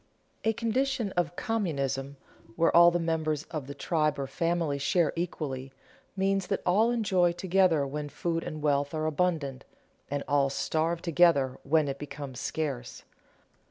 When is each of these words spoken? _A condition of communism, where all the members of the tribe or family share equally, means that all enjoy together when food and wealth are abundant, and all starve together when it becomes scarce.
_A 0.43 0.51
condition 0.51 1.11
of 1.11 1.35
communism, 1.35 2.17
where 2.55 2.75
all 2.75 2.89
the 2.89 2.97
members 2.97 3.43
of 3.51 3.67
the 3.67 3.75
tribe 3.75 4.17
or 4.17 4.25
family 4.25 4.79
share 4.79 5.13
equally, 5.15 5.73
means 6.15 6.47
that 6.47 6.63
all 6.65 6.89
enjoy 6.89 7.33
together 7.33 7.85
when 7.85 8.09
food 8.09 8.43
and 8.43 8.63
wealth 8.63 8.95
are 8.95 9.05
abundant, 9.05 9.63
and 10.09 10.23
all 10.27 10.49
starve 10.49 11.03
together 11.03 11.59
when 11.61 11.87
it 11.87 11.99
becomes 11.99 12.39
scarce. 12.39 13.03